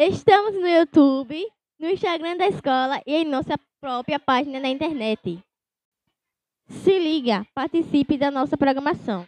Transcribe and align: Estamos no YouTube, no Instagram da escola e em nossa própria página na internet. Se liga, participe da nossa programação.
Estamos 0.00 0.54
no 0.54 0.68
YouTube, 0.68 1.44
no 1.80 1.90
Instagram 1.90 2.36
da 2.36 2.46
escola 2.46 3.02
e 3.04 3.16
em 3.16 3.24
nossa 3.24 3.58
própria 3.80 4.20
página 4.20 4.60
na 4.60 4.68
internet. 4.68 5.42
Se 6.68 6.96
liga, 7.00 7.44
participe 7.52 8.16
da 8.16 8.30
nossa 8.30 8.56
programação. 8.56 9.26